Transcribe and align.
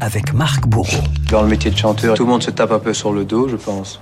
Avec 0.00 0.32
Marc 0.32 0.66
Bourreau. 0.66 1.02
Dans 1.30 1.42
le 1.42 1.48
métier 1.48 1.70
de 1.70 1.76
chanteur, 1.76 2.16
tout 2.16 2.24
le 2.24 2.30
monde 2.30 2.42
se 2.42 2.50
tape 2.50 2.72
un 2.72 2.78
peu 2.78 2.94
sur 2.94 3.12
le 3.12 3.26
dos, 3.26 3.46
je 3.46 3.56
pense. 3.56 4.00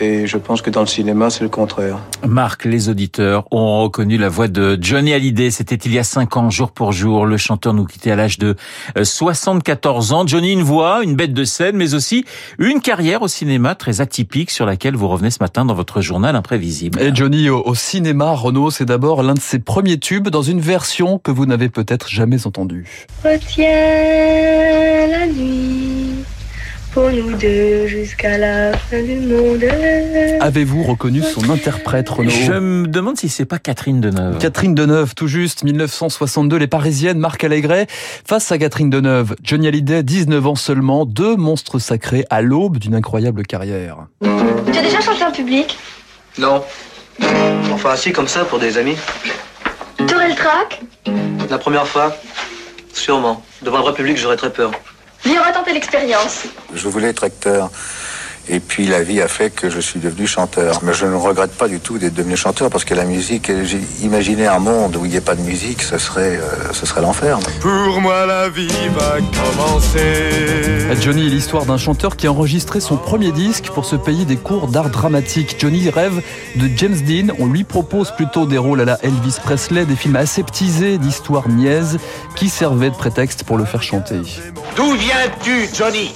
Et 0.00 0.26
je 0.26 0.36
pense 0.38 0.60
que 0.60 0.70
dans 0.70 0.80
le 0.80 0.86
cinéma, 0.86 1.30
c'est 1.30 1.44
le 1.44 1.50
contraire. 1.50 1.98
Marc, 2.26 2.64
les 2.64 2.88
auditeurs 2.88 3.44
ont 3.52 3.82
reconnu 3.82 4.18
la 4.18 4.28
voix 4.28 4.48
de 4.48 4.76
Johnny 4.80 5.12
Hallyday. 5.12 5.50
C'était 5.50 5.76
il 5.76 5.92
y 5.92 5.98
a 5.98 6.04
cinq 6.04 6.36
ans, 6.36 6.50
jour 6.50 6.72
pour 6.72 6.92
jour. 6.92 7.26
Le 7.26 7.36
chanteur 7.36 7.74
nous 7.74 7.84
quittait 7.84 8.10
à 8.10 8.16
l'âge 8.16 8.38
de 8.38 8.56
74 9.00 10.12
euh, 10.12 10.14
ans. 10.14 10.26
Johnny, 10.26 10.52
une 10.52 10.62
voix, 10.62 11.02
une 11.04 11.14
bête 11.14 11.32
de 11.32 11.44
scène, 11.44 11.76
mais 11.76 11.94
aussi 11.94 12.24
une 12.58 12.80
carrière 12.80 13.22
au 13.22 13.28
cinéma 13.28 13.74
très 13.74 14.00
atypique 14.00 14.50
sur 14.50 14.66
laquelle 14.66 14.96
vous 14.96 15.08
revenez 15.08 15.30
ce 15.30 15.38
matin 15.40 15.64
dans 15.64 15.74
votre 15.74 16.00
journal 16.00 16.34
imprévisible. 16.34 17.00
Et 17.00 17.14
Johnny 17.14 17.48
au, 17.50 17.74
cinéma, 17.74 18.32
Renault, 18.32 18.70
c'est 18.70 18.84
d'abord 18.84 19.22
l'un 19.22 19.34
de 19.34 19.40
ses 19.40 19.58
premiers 19.58 19.98
tubes 19.98 20.28
dans 20.28 20.42
une 20.42 20.60
version 20.60 21.18
que 21.18 21.30
vous 21.30 21.46
n'avez 21.46 21.68
peut-être 21.68 22.08
jamais 22.08 22.46
entendue. 22.46 22.86
Retiens 23.24 23.68
la 25.08 25.26
nuit 25.26 26.13
pour 26.94 27.10
nous 27.10 27.36
deux 27.36 27.88
jusqu'à 27.88 28.38
la 28.38 28.72
fin 28.78 29.02
du 29.02 29.16
monde. 29.16 29.64
Avez-vous 30.40 30.84
reconnu 30.84 31.22
son 31.22 31.50
interprète, 31.50 32.08
Renaud 32.08 32.30
Je 32.30 32.52
me 32.52 32.86
demande 32.86 33.16
si 33.16 33.28
c'est 33.28 33.44
pas 33.44 33.58
Catherine 33.58 34.00
Deneuve. 34.00 34.38
Catherine 34.38 34.76
Deneuve, 34.76 35.16
tout 35.16 35.26
juste, 35.26 35.64
1962, 35.64 36.56
les 36.56 36.68
Parisiennes, 36.68 37.18
Marc 37.18 37.42
Allégret, 37.42 37.88
face 38.24 38.52
à 38.52 38.58
Catherine 38.58 38.90
Deneuve. 38.90 39.34
Johnny 39.42 39.66
Hallyday, 39.66 40.04
19 40.04 40.46
ans 40.46 40.54
seulement, 40.54 41.04
deux 41.04 41.34
monstres 41.34 41.80
sacrés 41.80 42.24
à 42.30 42.42
l'aube 42.42 42.78
d'une 42.78 42.94
incroyable 42.94 43.42
carrière. 43.42 44.06
Tu 44.22 44.78
as 44.78 44.82
déjà 44.82 45.00
chanté 45.00 45.24
en 45.24 45.32
public? 45.32 45.76
Non. 46.38 46.62
Enfin, 47.72 47.90
assis 47.90 48.12
comme 48.12 48.28
ça 48.28 48.44
pour 48.44 48.60
des 48.60 48.78
amis. 48.78 48.96
T'aurais 50.06 50.28
le 50.28 50.36
trac? 50.36 50.80
La 51.50 51.58
première 51.58 51.88
fois? 51.88 52.16
Sûrement. 52.92 53.42
Devant 53.62 53.78
un 53.78 53.82
vrai 53.82 53.94
public, 53.94 54.16
j'aurais 54.16 54.36
très 54.36 54.52
peur. 54.52 54.70
Viens, 55.24 55.40
on 55.40 55.44
va 55.44 55.52
tenter 55.52 55.72
l'expérience. 55.72 56.44
Je 56.74 56.88
voulais 56.88 57.08
être 57.08 57.24
acteur. 57.24 57.70
Et 58.48 58.60
puis 58.60 58.86
la 58.86 59.02
vie 59.02 59.22
a 59.22 59.28
fait 59.28 59.50
que 59.50 59.70
je 59.70 59.80
suis 59.80 60.00
devenu 60.00 60.26
chanteur. 60.26 60.80
Mais 60.82 60.92
je 60.92 61.06
ne 61.06 61.14
regrette 61.14 61.52
pas 61.52 61.68
du 61.68 61.80
tout 61.80 61.98
d'être 61.98 62.14
devenu 62.14 62.36
chanteur 62.36 62.70
parce 62.70 62.84
que 62.84 62.94
la 62.94 63.04
musique, 63.04 63.50
j'ai 63.64 63.80
imaginé 64.02 64.46
un 64.46 64.58
monde 64.58 64.96
où 64.96 65.04
il 65.04 65.10
n'y 65.10 65.16
ait 65.16 65.22
pas 65.22 65.34
de 65.34 65.42
musique, 65.42 65.82
ce 65.82 65.98
serait, 65.98 66.36
euh, 66.36 66.72
ce 66.72 66.86
serait 66.86 67.00
l'enfer. 67.00 67.38
Pour 67.60 68.00
moi, 68.00 68.26
la 68.26 68.48
vie 68.48 68.68
va 68.94 69.18
commencer. 69.18 71.00
Johnny 71.00 71.26
est 71.26 71.30
l'histoire 71.30 71.66
d'un 71.66 71.76
chanteur 71.76 72.16
qui 72.16 72.26
a 72.26 72.32
enregistré 72.32 72.80
son 72.80 72.96
premier 72.96 73.32
disque 73.32 73.66
pour 73.66 73.84
se 73.84 73.96
payer 73.96 74.24
des 74.24 74.36
cours 74.36 74.68
d'art 74.68 74.90
dramatique. 74.90 75.56
Johnny 75.58 75.90
rêve 75.90 76.22
de 76.56 76.68
James 76.76 76.96
Dean. 77.06 77.34
On 77.38 77.46
lui 77.46 77.64
propose 77.64 78.10
plutôt 78.12 78.46
des 78.46 78.58
rôles 78.58 78.80
à 78.80 78.84
la 78.84 78.98
Elvis 79.02 79.36
Presley, 79.42 79.86
des 79.86 79.96
films 79.96 80.16
aseptisés 80.16 80.98
d'histoires 80.98 81.48
niaises 81.48 81.98
qui 82.36 82.48
servaient 82.48 82.90
de 82.90 82.94
prétexte 82.94 83.44
pour 83.44 83.58
le 83.58 83.64
faire 83.64 83.82
chanter. 83.82 84.20
D'où 84.76 84.92
viens-tu, 84.92 85.68
Johnny? 85.74 86.12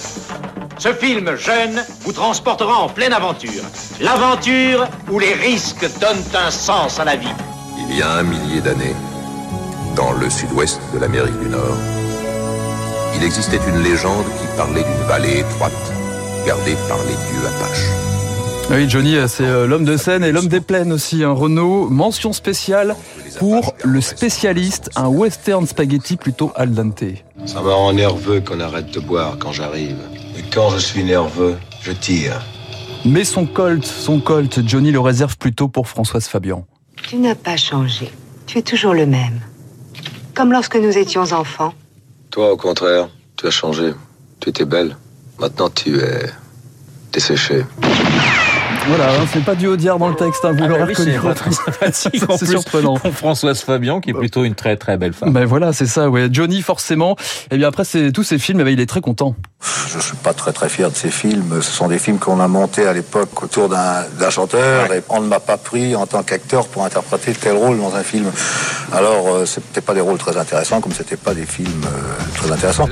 Ce 0.78 0.92
film 0.92 1.36
jeune 1.36 1.84
vous 2.02 2.12
transportera 2.12 2.76
en 2.78 2.88
pleine 2.88 3.12
aventure. 3.12 3.62
L'aventure 4.00 4.86
où 5.10 5.18
les 5.18 5.34
risques 5.34 5.86
donnent 6.00 6.44
un 6.46 6.50
sens 6.50 6.98
à 6.98 7.04
la 7.04 7.16
vie. 7.16 7.34
Il 7.88 7.96
y 7.96 8.02
a 8.02 8.12
un 8.12 8.22
millier 8.22 8.60
d'années, 8.60 8.96
dans 9.96 10.12
le 10.12 10.30
sud-ouest 10.30 10.80
de 10.94 10.98
l'Amérique 10.98 11.38
du 11.40 11.48
Nord, 11.48 11.76
il 13.16 13.24
existait 13.24 13.58
une 13.68 13.82
légende 13.82 14.24
qui 14.40 14.56
parlait 14.56 14.84
d'une 14.84 15.08
vallée 15.08 15.40
étroite, 15.40 15.72
gardée 16.46 16.76
par 16.88 16.98
les 16.98 17.14
dieux 17.14 17.46
Apaches. 17.48 17.88
Oui, 18.70 18.88
Johnny, 18.88 19.16
c'est 19.26 19.44
euh, 19.44 19.66
l'homme 19.66 19.84
de 19.84 19.96
scène 19.96 20.22
et 20.22 20.30
l'homme 20.30 20.46
des 20.46 20.60
plaines 20.60 20.92
aussi. 20.92 21.24
Un 21.24 21.30
hein. 21.30 21.32
Renault, 21.32 21.88
mention 21.88 22.32
spéciale 22.32 22.94
pour 23.38 23.74
le 23.82 24.00
spécialiste, 24.00 24.90
un 24.94 25.08
western 25.08 25.66
spaghetti 25.66 26.16
plutôt 26.16 26.52
al 26.54 26.72
dente. 26.72 27.02
Ça 27.46 27.60
me 27.60 27.72
rend 27.72 27.92
nerveux 27.92 28.40
qu'on 28.40 28.60
arrête 28.60 28.92
de 28.92 29.00
boire 29.00 29.36
quand 29.40 29.52
j'arrive. 29.52 29.96
Quand 30.58 30.70
je 30.70 30.78
suis 30.78 31.04
nerveux, 31.04 31.56
je 31.82 31.92
tire. 31.92 32.42
Mais 33.04 33.22
son 33.22 33.46
Colt, 33.46 33.84
son 33.84 34.18
Colt, 34.18 34.66
Johnny 34.66 34.90
le 34.90 34.98
réserve 34.98 35.38
plutôt 35.38 35.68
pour 35.68 35.86
Françoise 35.86 36.26
Fabian. 36.26 36.66
Tu 36.96 37.14
n'as 37.14 37.36
pas 37.36 37.56
changé. 37.56 38.10
Tu 38.44 38.58
es 38.58 38.62
toujours 38.62 38.92
le 38.92 39.06
même. 39.06 39.40
Comme 40.34 40.50
lorsque 40.50 40.74
nous 40.74 40.98
étions 40.98 41.32
enfants. 41.32 41.74
Toi, 42.32 42.50
au 42.50 42.56
contraire, 42.56 43.08
tu 43.36 43.46
as 43.46 43.52
changé. 43.52 43.92
Tu 44.40 44.48
étais 44.48 44.64
belle. 44.64 44.96
Maintenant, 45.38 45.70
tu 45.70 46.00
es 46.00 46.26
desséchée. 47.12 47.62
Voilà, 48.88 49.10
hein, 49.10 49.26
c'est 49.30 49.44
pas 49.44 49.54
du 49.54 49.66
Audiard 49.66 49.98
dans 49.98 50.08
le 50.08 50.14
texte, 50.14 50.44
hein, 50.46 50.52
vous 50.52 50.64
ah 50.64 50.68
l'aurez 50.68 50.80
bah 50.80 50.86
reconnu. 50.86 51.18
C'est 51.92 52.46
surprenant. 52.46 52.96
Françoise 52.96 53.60
Fabian, 53.60 54.00
qui 54.00 54.10
est 54.10 54.14
plutôt 54.14 54.44
une 54.44 54.54
très 54.54 54.76
très 54.76 54.96
belle 54.96 55.12
femme. 55.12 55.32
Ben 55.32 55.44
voilà, 55.44 55.74
c'est 55.74 55.86
ça, 55.86 56.08
ouais. 56.08 56.28
Johnny, 56.32 56.62
forcément. 56.62 57.12
Et 57.12 57.54
eh 57.54 57.56
bien 57.58 57.68
après 57.68 57.84
tous 58.12 58.22
ces 58.22 58.38
films, 58.38 58.60
eh 58.60 58.64
ben, 58.64 58.70
il 58.70 58.80
est 58.80 58.86
très 58.86 59.02
content. 59.02 59.34
Je 59.92 59.98
suis 59.98 60.16
pas 60.16 60.32
très 60.32 60.52
très 60.52 60.70
fier 60.70 60.90
de 60.90 60.96
ces 60.96 61.10
films. 61.10 61.60
Ce 61.60 61.70
sont 61.70 61.88
des 61.88 61.98
films 61.98 62.18
qu'on 62.18 62.40
a 62.40 62.48
montés 62.48 62.86
à 62.86 62.94
l'époque 62.94 63.42
autour 63.42 63.68
d'un 63.68 64.30
chanteur. 64.30 64.92
Et 64.92 65.02
on 65.10 65.20
ne 65.20 65.26
m'a 65.26 65.40
pas 65.40 65.58
pris 65.58 65.94
en 65.94 66.06
tant 66.06 66.22
qu'acteur 66.22 66.66
pour 66.68 66.84
interpréter 66.84 67.32
tel 67.32 67.56
rôle 67.56 67.78
dans 67.78 67.94
un 67.94 68.02
film. 68.02 68.30
Alors, 68.92 69.28
euh, 69.28 69.44
c'était 69.44 69.82
pas 69.82 69.94
des 69.94 70.00
rôles 70.00 70.18
très 70.18 70.36
intéressants, 70.38 70.80
comme 70.80 70.92
c'était 70.92 71.16
pas 71.16 71.34
des 71.34 71.46
films 71.46 71.84
euh, 71.84 72.38
très 72.38 72.50
intéressants. 72.50 72.88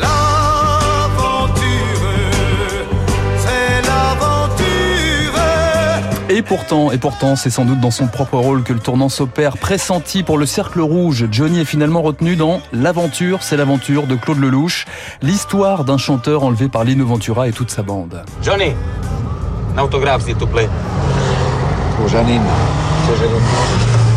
Et 6.29 6.43
pourtant, 6.43 6.91
et 6.91 6.99
pourtant, 6.99 7.37
c'est 7.37 7.51
sans 7.51 7.65
doute 7.65 7.79
dans 7.79 7.93
son 7.93 8.09
propre 8.09 8.39
rôle 8.39 8.65
que 8.65 8.73
le 8.73 8.81
tournant 8.81 9.09
s'opère. 9.09 9.57
Pressenti 9.57 10.25
pour 10.25 10.39
le 10.39 10.45
Cercle 10.45 10.81
Rouge, 10.81 11.27
Johnny 11.31 11.61
est 11.61 11.65
finalement 11.65 12.03
retenu 12.03 12.35
dans 12.35 12.61
L'aventure, 12.73 13.45
c'est 13.45 13.57
l'aventure 13.57 14.09
de 14.09 14.17
Claude 14.17 14.39
Lelouch, 14.39 14.87
l'histoire 15.23 15.85
d'un 15.85 15.99
chanteur 15.99 16.43
enlevé 16.43 16.69
par 16.69 16.83
Lino 16.83 17.07
Ventura 17.07 17.47
et 17.47 17.53
toute 17.53 17.71
sa 17.71 17.85
bande. 17.85 18.25
Johnny, 18.43 18.73
un 19.77 19.83
autographe 19.85 20.25
s'il 20.25 20.35
te 20.35 20.45
plaît. 20.45 20.69
Pour 21.97 22.09
Janine. 22.09 22.43
C'est 23.07 23.17
Janine. 23.25 23.43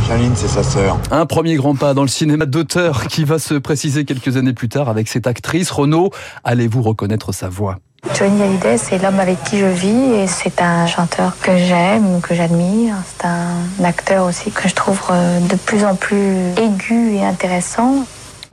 Janine, 0.08 0.34
c'est 0.36 0.48
sa 0.48 0.64
sœur. 0.64 0.98
Un 1.12 1.28
premier 1.28 1.58
grand 1.58 1.76
pas 1.76 1.94
dans 1.94 2.02
le 2.02 2.08
cinéma 2.08 2.48
d'auteur 2.48 3.06
qui 3.06 3.24
va 3.24 3.38
se 3.38 3.54
préciser 3.54 4.04
quelques 4.06 4.36
années 4.36 4.54
plus 4.54 4.68
tard 4.68 4.90
avec 4.90 5.08
cette 5.10 5.28
actrice. 5.28 5.70
Renaud, 5.70 6.10
allez-vous 6.44 6.82
reconnaître 6.82 7.32
sa 7.34 7.50
voix? 7.50 7.78
Johnny 8.18 8.42
Hallyday, 8.42 8.78
c'est 8.78 8.98
l'homme 8.98 9.20
avec 9.20 9.44
qui 9.44 9.60
je 9.60 9.66
vis 9.66 10.14
et 10.14 10.28
c'est 10.28 10.62
un 10.62 10.88
chanteur 10.88 11.34
que 11.42 11.58
j'aime, 11.58 12.22
que 12.22 12.34
j'admire. 12.34 12.96
C'est 13.06 13.26
un 13.26 13.84
acteur 13.84 14.26
aussi 14.26 14.52
que 14.52 14.68
je 14.70 14.76
trouve 14.76 15.00
euh, 15.12 15.40
de 15.42 15.56
plus 15.56 15.84
en 15.84 15.96
plus 15.96 16.52
aigu 16.58 17.16
et 17.16 17.26
intéressant. 17.26 18.06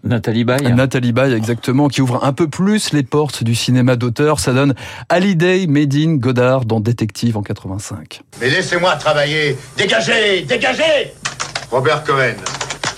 Nathalie 0.04 0.44
Baye. 0.44 0.72
Nathalie 0.72 1.12
Baye, 1.12 1.32
exactement, 1.32 1.88
qui 1.88 2.00
ouvre 2.00 2.24
un 2.24 2.32
peu 2.32 2.48
plus 2.48 2.92
les 2.92 3.02
portes 3.02 3.42
du 3.42 3.54
cinéma 3.54 3.96
d'auteur. 3.96 4.38
Ça 4.40 4.52
donne 4.52 4.74
Hallyday, 5.08 5.66
Made 5.66 5.94
in 5.94 6.14
Godard 6.16 6.64
dans 6.64 6.80
Détective 6.80 7.36
en 7.36 7.42
85. 7.42 8.22
Mais 8.40 8.50
laissez-moi 8.50 8.94
travailler. 8.96 9.56
Dégagez, 9.76 10.42
dégagez 10.42 11.12
Robert 11.70 12.04
Cohen, 12.04 12.36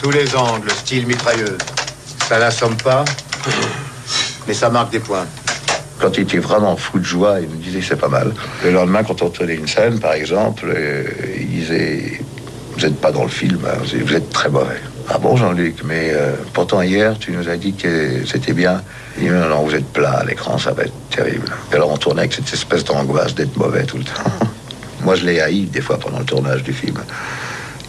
tous 0.02 0.10
les 0.10 0.36
angles, 0.36 0.70
style 0.70 1.06
mitrailleuse. 1.06 1.58
Ça 2.28 2.38
n'assomme 2.38 2.76
pas, 2.76 3.04
mais 4.46 4.52
ça 4.52 4.68
marque 4.68 4.90
des 4.90 5.00
points. 5.00 5.26
Quand 5.98 6.16
il 6.16 6.22
était 6.22 6.38
vraiment 6.38 6.76
fou 6.76 6.98
de 6.98 7.04
joie, 7.04 7.40
il 7.40 7.48
me 7.48 7.56
disait 7.56 7.80
c'est 7.82 7.96
pas 7.96 8.08
mal. 8.08 8.32
Le 8.64 8.70
lendemain, 8.70 9.02
quand 9.02 9.22
on 9.22 9.30
tenait 9.30 9.54
une 9.54 9.66
scène, 9.66 9.98
par 9.98 10.12
exemple, 10.12 10.66
euh, 10.68 11.04
il 11.40 11.48
disait 11.48 12.20
Vous 12.74 12.80
n'êtes 12.80 13.00
pas 13.00 13.10
dans 13.10 13.24
le 13.24 13.28
film, 13.28 13.60
hein, 13.66 13.78
vous 13.82 14.14
êtes 14.14 14.30
très 14.30 14.48
mauvais. 14.48 14.80
Ah 15.10 15.18
bon, 15.18 15.36
Jean-Luc, 15.36 15.76
mais 15.84 16.10
euh, 16.12 16.32
pourtant 16.52 16.82
hier, 16.82 17.18
tu 17.18 17.32
nous 17.32 17.48
as 17.48 17.56
dit 17.56 17.72
que 17.72 18.24
c'était 18.26 18.52
bien. 18.52 18.82
Il 19.16 19.24
dit 19.24 19.30
Non, 19.30 19.48
non, 19.48 19.62
vous 19.62 19.74
êtes 19.74 19.90
plat 19.92 20.18
à 20.18 20.24
l'écran, 20.24 20.58
ça 20.58 20.72
va 20.72 20.84
être 20.84 21.08
terrible. 21.10 21.46
Alors 21.72 21.90
on 21.90 21.96
tournait 21.96 22.20
avec 22.20 22.34
cette 22.34 22.52
espèce 22.52 22.84
d'angoisse 22.84 23.34
d'être 23.34 23.56
mauvais 23.56 23.84
tout 23.84 23.98
le 23.98 24.04
temps. 24.04 24.30
Moi, 25.02 25.14
je 25.14 25.24
l'ai 25.24 25.40
haï 25.40 25.62
des 25.62 25.80
fois 25.80 25.98
pendant 25.98 26.18
le 26.18 26.24
tournage 26.24 26.62
du 26.62 26.72
film. 26.72 26.98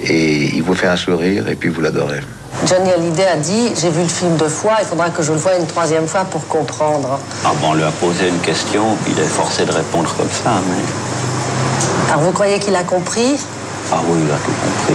Et 0.01 0.45
il 0.55 0.63
vous 0.63 0.73
fait 0.73 0.87
un 0.87 0.95
sourire 0.95 1.47
et 1.49 1.55
puis 1.55 1.69
vous 1.69 1.81
l'adorez. 1.81 2.21
Johnny 2.65 2.91
Hallyday 2.91 3.25
a 3.25 3.37
dit 3.37 3.71
J'ai 3.79 3.89
vu 3.89 4.01
le 4.01 4.07
film 4.07 4.35
deux 4.35 4.49
fois, 4.49 4.77
il 4.79 4.85
faudra 4.85 5.09
que 5.09 5.23
je 5.23 5.31
le 5.31 5.37
voie 5.37 5.55
une 5.55 5.65
troisième 5.65 6.07
fois 6.07 6.25
pour 6.25 6.45
comprendre. 6.47 7.19
Ah 7.45 7.51
bon, 7.61 7.69
on 7.69 7.73
lui 7.73 7.83
a 7.83 7.91
posé 7.91 8.27
une 8.27 8.39
question, 8.39 8.97
il 9.07 9.17
est 9.17 9.23
forcé 9.27 9.65
de 9.65 9.71
répondre 9.71 10.13
comme 10.17 10.29
ça, 10.29 10.51
mais. 10.69 12.11
Alors 12.11 12.23
vous 12.23 12.31
croyez 12.31 12.59
qu'il 12.59 12.75
a 12.75 12.83
compris? 12.83 13.39
Ah 13.91 14.01
oui, 14.07 14.19
il 14.23 14.31
a 14.31 14.35
tout 14.35 14.51
compris. 14.51 14.93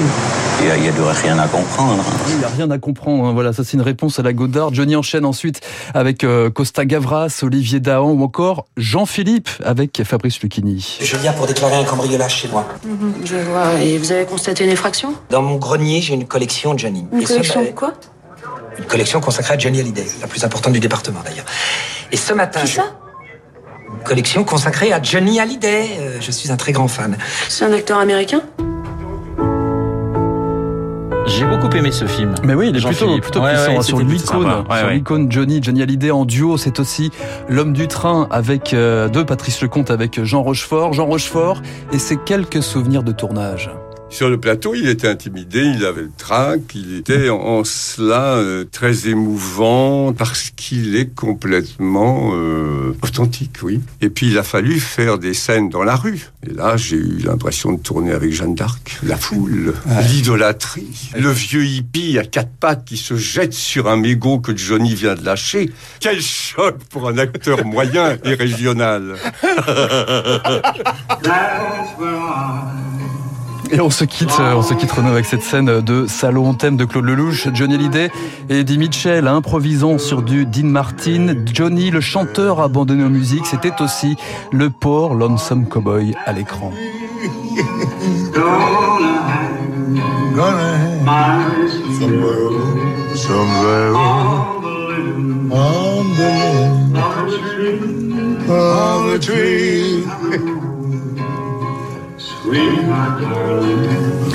Il 0.61 0.67
n'y 0.67 0.89
a, 0.89 1.13
rien 1.13 1.39
à 1.39 1.49
comprendre. 1.49 2.05
Il 2.29 2.39
n'y 2.39 2.45
a 2.45 2.49
rien 2.49 2.71
à 2.71 2.79
comprendre. 2.79 3.25
Hein. 3.25 3.33
Voilà, 3.33 3.53
ça 3.53 3.65
c'est 3.65 3.73
une 3.73 3.83
réponse 3.83 4.21
à 4.21 4.23
la 4.23 4.33
Godard. 4.33 4.73
Johnny 4.73 4.95
enchaîne 4.95 5.25
ensuite 5.25 5.61
avec 5.95 6.23
euh, 6.23 6.49
Costa 6.49 6.85
Gavras, 6.85 7.41
Olivier 7.43 7.81
Dahan 7.81 8.13
ou 8.13 8.23
encore 8.23 8.67
Jean-Philippe 8.77 9.49
avec 9.65 10.03
Fabrice 10.05 10.41
Lucchini. 10.41 10.99
Je 11.01 11.17
viens 11.17 11.33
pour 11.33 11.47
déclarer 11.47 11.75
un 11.75 11.85
cambriolage 11.85 12.37
chez 12.37 12.49
moi. 12.49 12.67
Mhm, 12.85 13.15
je 13.25 13.37
vois. 13.37 13.81
Et 13.83 13.99
vous 13.99 14.13
avez 14.13 14.27
constaté 14.27 14.65
une 14.65 14.71
effraction? 14.71 15.15
Dans 15.29 15.43
mon 15.43 15.57
grenier, 15.57 16.01
j'ai 16.01 16.15
une 16.15 16.27
collection 16.27 16.75
de 16.75 16.79
Johnny. 16.79 17.05
Une 17.13 17.25
collection 17.25 17.63
de 17.63 17.71
quoi? 17.71 17.95
Une 18.79 18.85
collection 18.85 19.21
consacrée 19.21 19.55
à 19.55 19.59
Johnny 19.59 19.81
Hallyday, 19.81 20.07
la 20.21 20.29
plus 20.29 20.45
importante 20.45 20.73
du 20.73 20.81
département 20.81 21.21
d'ailleurs. 21.25 21.47
Et 22.13 22.17
ce 22.17 22.33
matin. 22.33 22.61
Qui 22.61 22.69
ça? 22.69 22.85
Une 23.93 24.05
collection 24.05 24.45
consacrée 24.45 24.93
à 24.93 25.03
Johnny 25.03 25.41
Hallyday. 25.41 25.89
Euh, 25.99 26.17
je 26.21 26.31
suis 26.31 26.51
un 26.51 26.57
très 26.57 26.73
grand 26.73 26.89
fan. 26.89 27.17
C'est 27.49 27.65
un 27.65 27.73
acteur 27.73 27.99
américain? 27.99 28.43
J'ai 31.37 31.47
beaucoup 31.47 31.69
aimé 31.77 31.91
ce 31.91 32.07
film. 32.07 32.35
Mais 32.45 32.55
oui, 32.55 32.69
il 32.71 32.77
est 32.77 32.87
plutôt, 32.87 33.19
plutôt 33.19 33.41
Ouais, 33.41 33.55
puissant 33.55 33.71
ouais, 33.73 33.79
hein, 33.79 33.83
sur. 33.83 33.97
Ouais, 33.99 34.95
l'icône 34.95 35.31
Johnny, 35.33 35.61
Johnny 35.61 35.83
Hallyday 35.83 36.13
en 36.13 36.25
duo. 36.25 36.57
C'est 36.57 36.79
aussi 36.79 37.11
l'homme 37.49 37.73
du 37.73 37.89
train 37.89 38.29
avec 38.31 38.73
euh, 38.73 39.09
de 39.09 39.23
Patrice 39.25 39.61
Lecomte 39.61 39.91
avec 39.91 40.23
Jean 40.23 40.43
Rochefort. 40.43 40.93
Jean 40.93 41.07
Rochefort 41.07 41.61
et 41.93 41.99
ses 41.99 42.17
quelques 42.19 42.63
souvenirs 42.63 43.03
de 43.03 43.11
tournage. 43.11 43.71
Sur 44.11 44.31
le 44.31 44.39
plateau, 44.39 44.75
il 44.75 44.89
était 44.89 45.09
intimidé, 45.09 45.63
il 45.63 45.85
avait 45.85 46.03
le 46.03 46.13
trac, 46.17 46.61
il 46.75 46.99
était 46.99 47.31
en, 47.31 47.65
cela 47.65 48.37
euh, 48.37 48.65
très 48.71 49.09
émouvant 49.09 50.13
parce 50.13 50.51
qu'il 50.51 50.95
est 50.95 51.13
complètement 51.15 52.31
euh, 52.35 52.97
authentique, 53.03 53.57
oui. 53.63 53.81
Et 54.01 54.11
puis 54.11 54.29
il 54.29 54.39
a 54.39 54.45
fallu 54.45 54.79
faire 54.79 55.19
des 55.19 55.35
scènes 55.35 55.69
dans 55.69 55.83
la 55.83 55.97
rue. 55.97 56.31
Et 56.47 56.53
là, 56.53 56.77
j'ai 56.77 56.97
eu 56.97 57.19
l'impression 57.25 57.73
de 57.73 57.81
tourner 57.81 58.13
avec 58.13 58.33
Jeanne 58.33 58.55
d'Arc. 58.55 58.99
La 59.03 59.17
foule, 59.17 59.75
l'idolâtrie, 60.09 61.11
le 61.17 61.31
vieux 61.31 61.65
hippie 61.65 62.17
à 62.19 62.25
quatre 62.25 62.53
pattes 62.61 62.85
qui 62.85 62.97
se 62.97 63.17
jette 63.17 63.53
sur 63.53 63.89
un 63.89 63.97
mégot 63.97 64.39
que 64.39 64.57
Johnny 64.57 64.95
vient 64.95 65.17
de 65.17 65.25
lâcher. 65.25 65.73
Quel 65.99 66.21
choc 66.21 66.77
pour 66.91 67.09
un 67.09 67.19
acteur 67.19 67.65
moyen 67.65 68.17
et 68.25 68.35
régional. 68.35 69.17
Et 73.71 73.81
on 73.81 73.91
se 73.91 74.05
quitte, 74.05 74.31
euh, 74.41 74.55
on 74.55 74.63
se 74.63 74.75
quitte 74.75 74.93
Renaud 74.93 75.11
avec 75.11 75.25
cette 75.25 75.43
scène 75.43 75.81
de 75.81 76.07
salon 76.07 76.55
thème 76.55 76.77
de 76.77 76.85
Claude 76.85 77.05
Lelouch, 77.05 77.49
Johnny 77.55 77.75
Hallyday 77.75 78.11
et 78.49 78.61
Eddie 78.61 78.79
Mitchell, 78.79 79.27
improvisant 79.27 79.99
sur 79.99 80.23
du 80.23 80.47
Dean 80.47 80.67
Martin. 80.67 81.35
Johnny, 81.53 81.91
le 81.91 82.01
chanteur 82.01 82.61
abandonné 82.61 83.05
aux 83.05 83.09
musiques, 83.09 83.47
c'était 83.47 83.81
aussi 83.81 84.17
le 84.53 84.71
port 84.71 85.15
Lonesome 85.15 85.67
Cowboy 85.67 86.15
à 86.25 86.33
l'écran. 86.33 86.73
Somewhere 102.45 102.93
on 102.93 104.34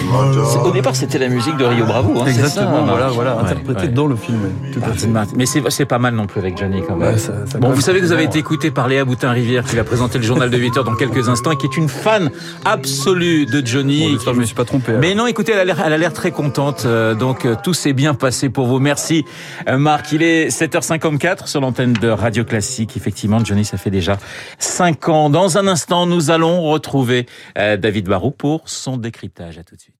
Au 0.65 0.71
départ, 0.71 0.95
c'était 0.95 1.17
la 1.19 1.27
musique 1.29 1.57
de 1.57 1.65
Rio 1.65 1.85
Bravo. 1.85 2.19
Hein, 2.19 2.23
c'est 2.25 2.31
Exactement, 2.31 2.85
ça, 2.85 2.91
voilà, 2.91 3.07
voilà, 3.09 3.35
Ouais, 3.37 3.41
interprété 3.43 3.81
ouais. 3.83 3.87
dans 3.89 4.07
le 4.07 4.15
film. 4.15 4.39
Tout 4.73 4.79
à 4.83 5.07
Martin 5.07 5.31
fait. 5.31 5.37
Mais 5.37 5.45
c'est 5.45 5.61
c'est 5.69 5.85
pas 5.85 5.99
mal 5.99 6.15
non 6.15 6.25
plus 6.27 6.39
avec 6.39 6.57
Johnny 6.57 6.81
quand 6.87 6.95
même. 6.95 7.13
Ouais, 7.13 7.17
ça- 7.19 7.45
ça 7.45 7.57
bon, 7.59 7.67
quand 7.69 7.73
vous 7.73 7.81
savez 7.81 7.99
que 7.99 8.05
vous 8.05 8.11
avez 8.11 8.23
été 8.23 8.39
écouté 8.39 8.71
par 8.71 8.87
Léa 8.87 9.05
Boutin-Rivière 9.05 9.63
qui 9.65 9.75
va 9.75 9.83
présenter 9.83 10.17
le 10.17 10.23
journal 10.23 10.49
de 10.49 10.57
8 10.57 10.77
heures 10.77 10.83
dans 10.83 10.95
quelques 10.95 11.29
instants 11.29 11.51
et 11.51 11.57
qui 11.57 11.65
est 11.67 11.77
une 11.77 11.89
fan 11.89 12.31
absolue 12.65 13.45
de 13.45 13.65
Johnny. 13.65 14.17
Bon, 14.25 14.33
je 14.33 14.39
me 14.39 14.45
suis 14.45 14.55
pas 14.55 14.65
trompé. 14.65 14.93
Mais 14.99 15.15
non, 15.15 15.27
écoutez, 15.27 15.51
elle 15.53 15.59
a 15.59 15.65
l'air, 15.65 15.81
elle 15.85 15.93
a 15.93 15.97
l'air 15.97 16.13
très 16.13 16.31
contente. 16.31 16.83
euh, 16.85 17.13
donc 17.15 17.45
euh, 17.45 17.55
tout 17.63 17.73
s'est 17.73 17.93
bien 17.93 18.13
passé 18.13 18.49
pour 18.49 18.67
vous. 18.67 18.79
Merci, 18.79 19.25
euh, 19.67 19.77
Marc. 19.77 20.11
Il 20.11 20.23
est 20.23 20.49
7h54 20.49 21.47
sur 21.47 21.61
l'antenne 21.61 21.93
de 21.93 22.09
Radio 22.09 22.43
Classique. 22.43 22.95
Effectivement, 22.97 23.43
Johnny, 23.43 23.65
ça 23.65 23.77
fait 23.77 23.91
déjà 23.91 24.17
5 24.59 25.09
ans. 25.09 25.29
Dans 25.29 25.57
un 25.57 25.67
instant, 25.67 26.05
nous 26.05 26.31
allons 26.31 26.61
retrouver 26.61 27.25
euh, 27.57 27.77
David 27.77 28.07
Barou 28.07 28.31
pour 28.31 28.61
son 28.65 28.97
décryptage. 28.97 29.57
À 29.57 29.63
tout 29.63 29.75
de 29.75 29.81
suite. 29.81 29.95